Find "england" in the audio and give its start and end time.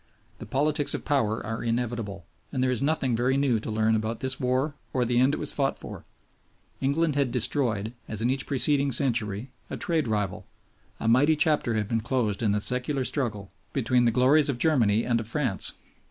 6.79-7.15